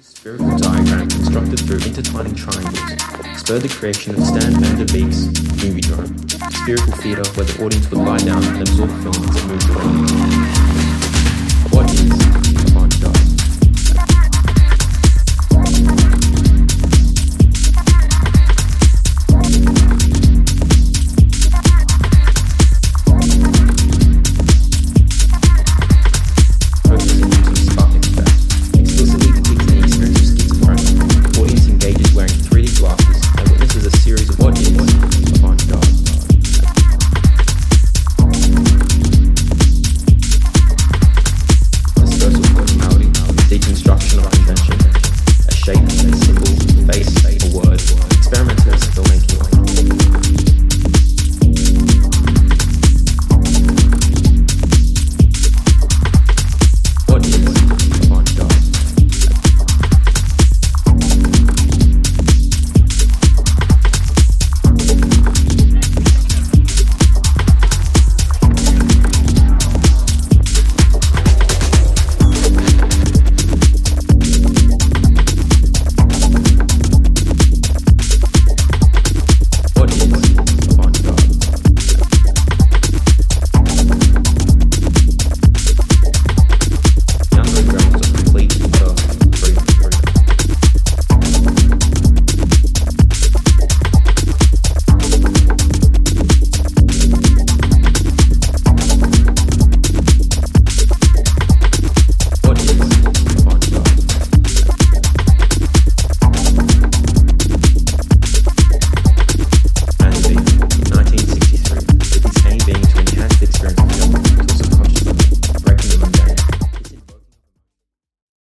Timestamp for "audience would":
7.64-8.00